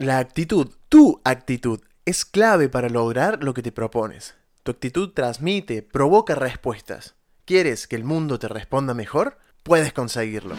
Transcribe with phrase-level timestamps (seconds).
[0.00, 4.34] La actitud, tu actitud, es clave para lograr lo que te propones.
[4.64, 7.14] Tu actitud transmite, provoca respuestas.
[7.44, 9.38] ¿Quieres que el mundo te responda mejor?
[9.62, 10.56] Puedes conseguirlo.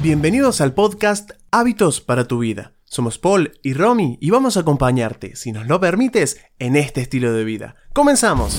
[0.00, 2.72] Bienvenidos al podcast Hábitos para tu vida.
[2.86, 7.34] Somos Paul y Romy y vamos a acompañarte, si nos lo permites, en este estilo
[7.34, 7.76] de vida.
[7.92, 8.58] ¡Comenzamos!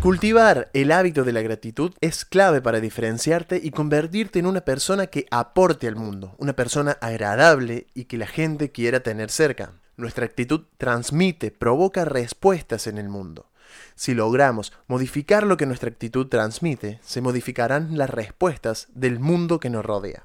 [0.00, 5.08] Cultivar el hábito de la gratitud es clave para diferenciarte y convertirte en una persona
[5.08, 9.72] que aporte al mundo, una persona agradable y que la gente quiera tener cerca.
[9.98, 13.50] Nuestra actitud transmite, provoca respuestas en el mundo.
[13.94, 19.68] Si logramos modificar lo que nuestra actitud transmite, se modificarán las respuestas del mundo que
[19.68, 20.22] nos rodea.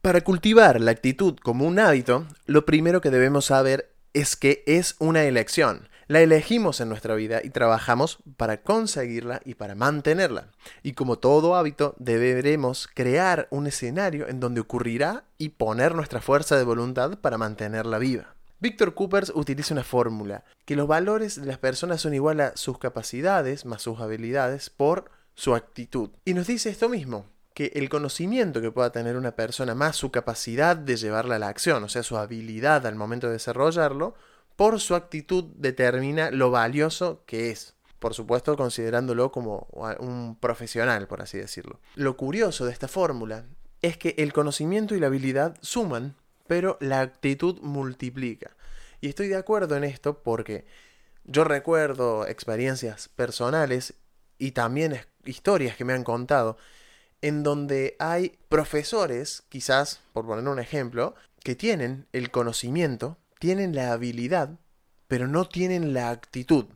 [0.00, 4.94] Para cultivar la actitud como un hábito, lo primero que debemos saber es que es
[5.00, 5.88] una elección.
[6.12, 10.48] La elegimos en nuestra vida y trabajamos para conseguirla y para mantenerla.
[10.82, 16.58] Y como todo hábito, deberemos crear un escenario en donde ocurrirá y poner nuestra fuerza
[16.58, 18.34] de voluntad para mantenerla viva.
[18.60, 22.76] Víctor Coopers utiliza una fórmula, que los valores de las personas son igual a sus
[22.76, 26.10] capacidades más sus habilidades por su actitud.
[26.26, 30.10] Y nos dice esto mismo, que el conocimiento que pueda tener una persona más su
[30.10, 34.14] capacidad de llevarla a la acción, o sea, su habilidad al momento de desarrollarlo,
[34.56, 37.74] por su actitud determina lo valioso que es.
[37.98, 39.68] Por supuesto, considerándolo como
[40.00, 41.80] un profesional, por así decirlo.
[41.94, 43.44] Lo curioso de esta fórmula
[43.80, 48.56] es que el conocimiento y la habilidad suman, pero la actitud multiplica.
[49.00, 50.64] Y estoy de acuerdo en esto porque
[51.24, 53.94] yo recuerdo experiencias personales
[54.38, 56.56] y también historias que me han contado
[57.20, 63.90] en donde hay profesores, quizás, por poner un ejemplo, que tienen el conocimiento, tienen la
[63.90, 64.60] habilidad,
[65.08, 66.66] pero no tienen la actitud.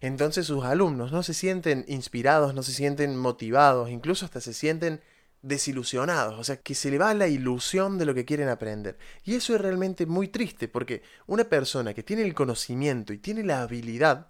[0.00, 5.00] Entonces sus alumnos no se sienten inspirados, no se sienten motivados, incluso hasta se sienten
[5.42, 8.96] desilusionados, o sea, que se le va la ilusión de lo que quieren aprender.
[9.24, 13.42] Y eso es realmente muy triste, porque una persona que tiene el conocimiento y tiene
[13.42, 14.28] la habilidad,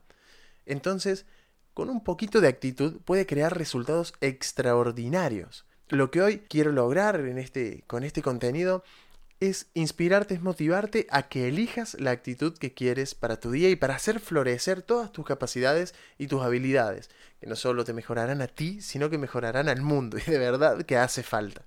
[0.65, 1.27] entonces,
[1.75, 5.67] con un poquito de actitud, puede crear resultados extraordinarios.
[5.89, 8.83] Lo que hoy quiero lograr en este, con este contenido
[9.41, 13.77] es inspirarte, es motivarte a que elijas la actitud que quieres para tu día y
[13.77, 17.11] para hacer florecer todas tus capacidades y tus habilidades,
[17.41, 20.83] que no solo te mejorarán a ti, sino que mejorarán al mundo, y de verdad
[20.83, 21.67] que hace falta.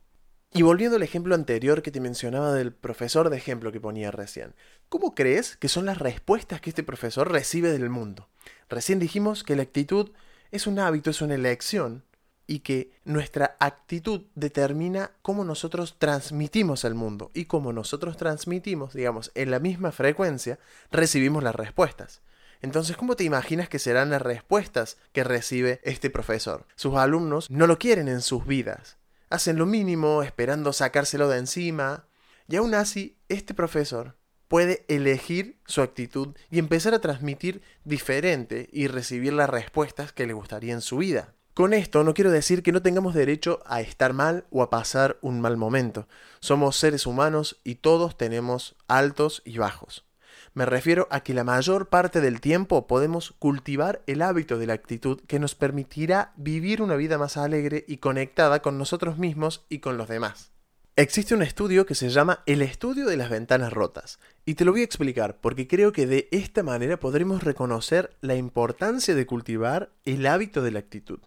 [0.51, 4.55] Y volviendo al ejemplo anterior que te mencionaba del profesor de ejemplo que ponía recién,
[4.89, 8.29] ¿cómo crees que son las respuestas que este profesor recibe del mundo?
[8.67, 10.11] Recién dijimos que la actitud
[10.49, 12.03] es un hábito, es una elección,
[12.49, 19.31] y que nuestra actitud determina cómo nosotros transmitimos al mundo y cómo nosotros transmitimos, digamos,
[19.35, 20.57] en la misma frecuencia,
[20.91, 22.23] recibimos las respuestas.
[22.61, 26.65] Entonces, ¿cómo te imaginas que serán las respuestas que recibe este profesor?
[26.75, 28.97] Sus alumnos no lo quieren en sus vidas.
[29.29, 32.07] Hacen lo mínimo esperando sacárselo de encima.
[32.47, 34.17] Y aún así, este profesor
[34.47, 40.33] puede elegir su actitud y empezar a transmitir diferente y recibir las respuestas que le
[40.33, 41.35] gustaría en su vida.
[41.59, 45.17] Con esto no quiero decir que no tengamos derecho a estar mal o a pasar
[45.19, 46.07] un mal momento.
[46.39, 50.05] Somos seres humanos y todos tenemos altos y bajos.
[50.53, 54.73] Me refiero a que la mayor parte del tiempo podemos cultivar el hábito de la
[54.73, 59.79] actitud que nos permitirá vivir una vida más alegre y conectada con nosotros mismos y
[59.79, 60.53] con los demás.
[60.95, 64.71] Existe un estudio que se llama el estudio de las ventanas rotas, y te lo
[64.71, 69.91] voy a explicar porque creo que de esta manera podremos reconocer la importancia de cultivar
[70.05, 71.19] el hábito de la actitud.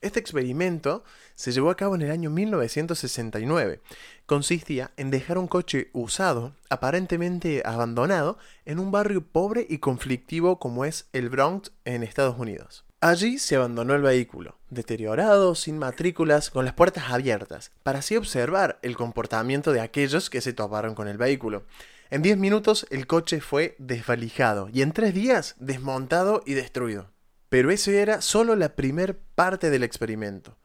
[0.00, 1.02] Este experimento
[1.34, 3.80] se llevó a cabo en el año 1969.
[4.26, 10.84] Consistía en dejar un coche usado, aparentemente abandonado, en un barrio pobre y conflictivo como
[10.84, 12.84] es el Bronx en Estados Unidos.
[13.00, 18.78] Allí se abandonó el vehículo, deteriorado, sin matrículas, con las puertas abiertas, para así observar
[18.82, 21.64] el comportamiento de aquellos que se toparon con el vehículo.
[22.10, 27.13] En 10 minutos el coche fue desvalijado y en 3 días desmontado y destruido.
[27.54, 30.58] Pero eso era solo la primera parte del experimento.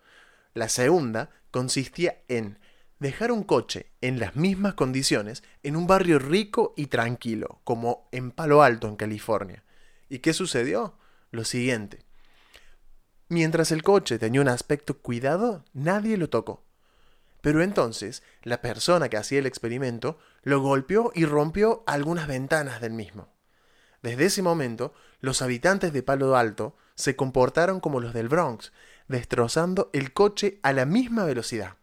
[0.55, 2.57] La segunda consistía en
[2.97, 8.31] dejar un coche en las mismas condiciones en un barrio rico y tranquilo, como en
[8.31, 9.63] Palo Alto, en California.
[10.09, 10.97] ¿Y qué sucedió?
[11.29, 11.99] Lo siguiente.
[13.27, 16.65] Mientras el coche tenía un aspecto cuidado, nadie lo tocó.
[17.41, 22.93] Pero entonces, la persona que hacía el experimento lo golpeó y rompió algunas ventanas del
[22.93, 23.31] mismo.
[24.01, 28.71] Desde ese momento, los habitantes de Palo Alto se comportaron como los del Bronx,
[29.07, 31.75] destrozando el coche a la misma velocidad.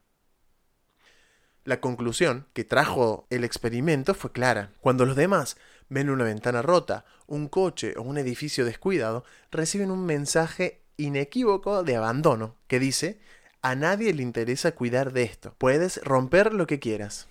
[1.65, 4.71] La conclusión que trajo el experimento fue clara.
[4.81, 5.57] Cuando los demás
[5.89, 11.97] ven una ventana rota, un coche o un edificio descuidado, reciben un mensaje inequívoco de
[11.97, 13.19] abandono que dice,
[13.63, 17.27] a nadie le interesa cuidar de esto, puedes romper lo que quieras.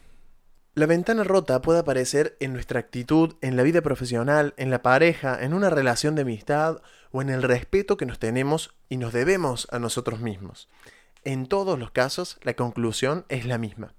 [0.77, 5.41] La ventana rota puede aparecer en nuestra actitud, en la vida profesional, en la pareja,
[5.41, 6.81] en una relación de amistad
[7.11, 10.67] o en el respeto que nos tenemos y nos debemos a nosotros mismos.
[11.23, 13.93] En todos los casos, la conclusión es la misma.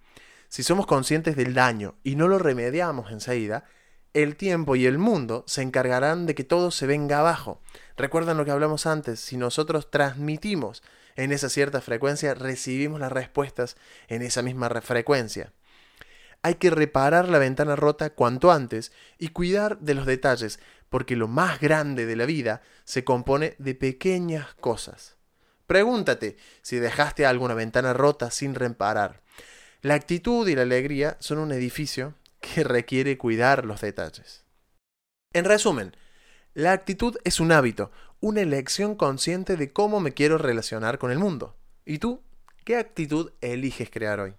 [0.51, 3.65] Si somos conscientes del daño y no lo remediamos enseguida,
[4.13, 7.63] el tiempo y el mundo se encargarán de que todo se venga abajo.
[7.97, 10.83] Recuerdan lo que hablamos antes, si nosotros transmitimos
[11.17, 15.55] en esa cierta frecuencia, recibimos las respuestas en esa misma frecuencia
[16.47, 20.61] hay que reparar la ventana rota cuanto antes y cuidar de los detalles,
[20.91, 25.17] porque lo más grande de la vida se compone de pequeñas cosas.
[25.67, 29.23] Pregúntate si dejaste alguna ventana rota sin reparar.
[29.83, 34.45] La actitud y la alegría son un edificio que requiere cuidar los detalles.
[35.33, 35.97] En resumen,
[36.55, 37.91] la actitud es un hábito,
[38.21, 41.57] una elección consciente de cómo me quiero relacionar con el mundo.
[41.85, 42.23] ¿Y tú?
[42.65, 44.37] ¿Qué actitud eliges crear hoy?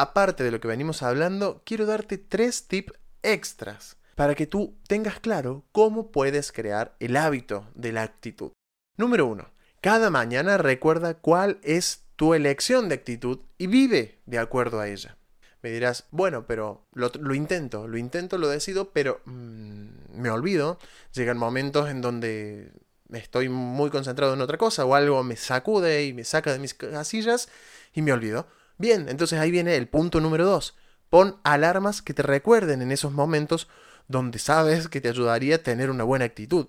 [0.00, 2.92] Aparte de lo que venimos hablando, quiero darte tres tips
[3.22, 8.52] extras para que tú tengas claro cómo puedes crear el hábito de la actitud.
[8.96, 9.50] Número uno,
[9.80, 15.16] cada mañana recuerda cuál es tu elección de actitud y vive de acuerdo a ella.
[15.62, 20.78] Me dirás, bueno, pero lo, intento, lo intento, lo decido, pero mm, me olvido.
[21.12, 22.72] Llegan momentos en donde
[23.12, 26.72] estoy muy concentrado en otra cosa o algo me sacude y me saca de mis
[26.72, 27.48] casillas
[27.92, 28.46] y me olvido.
[28.80, 30.74] Bien, entonces ahí viene el punto número dos.
[31.10, 33.68] Pon alarmas que te recuerden en esos momentos
[34.08, 36.66] donde sabes que te ayudaría a tener una buena actitud.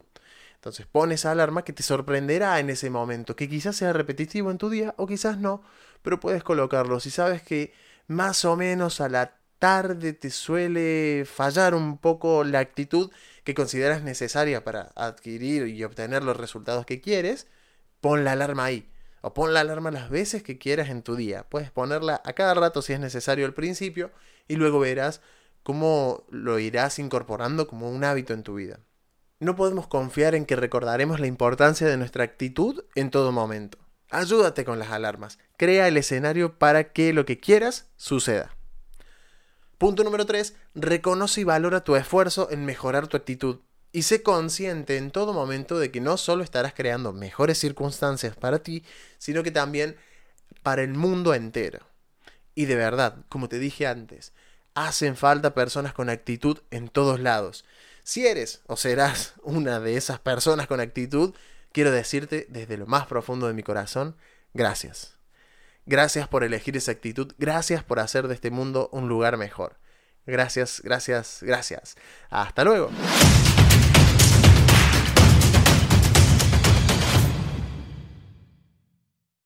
[0.55, 4.57] Entonces pon esa alarma que te sorprenderá en ese momento, que quizás sea repetitivo en
[4.57, 5.63] tu día o quizás no,
[6.01, 6.99] pero puedes colocarlo.
[6.99, 7.73] Si sabes que
[8.07, 13.09] más o menos a la tarde te suele fallar un poco la actitud
[13.45, 17.47] que consideras necesaria para adquirir y obtener los resultados que quieres,
[18.01, 18.90] pon la alarma ahí.
[19.21, 21.47] O pon la alarma las veces que quieras en tu día.
[21.49, 24.11] Puedes ponerla a cada rato si es necesario al principio
[24.47, 25.21] y luego verás
[25.63, 28.79] cómo lo irás incorporando como un hábito en tu vida.
[29.39, 33.77] No podemos confiar en que recordaremos la importancia de nuestra actitud en todo momento.
[34.11, 35.39] Ayúdate con las alarmas.
[35.57, 38.55] Crea el escenario para que lo que quieras suceda.
[39.77, 40.55] Punto número 3.
[40.75, 43.61] Reconoce y valora tu esfuerzo en mejorar tu actitud.
[43.91, 48.59] Y sé consciente en todo momento de que no solo estarás creando mejores circunstancias para
[48.59, 48.85] ti,
[49.17, 49.97] sino que también
[50.63, 51.79] para el mundo entero.
[52.55, 54.33] Y de verdad, como te dije antes,
[54.75, 57.65] hacen falta personas con actitud en todos lados.
[58.03, 61.33] Si eres o serás una de esas personas con actitud,
[61.71, 64.15] quiero decirte desde lo más profundo de mi corazón,
[64.53, 65.15] gracias.
[65.85, 69.77] Gracias por elegir esa actitud, gracias por hacer de este mundo un lugar mejor.
[70.25, 71.95] Gracias, gracias, gracias.
[72.29, 72.91] Hasta luego.